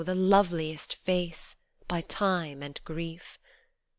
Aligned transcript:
the 0.03 0.15
loveliest 0.15 0.95
face, 0.95 1.55
by 1.87 2.01
time 2.01 2.63
and 2.63 2.81
grief 2.83 3.37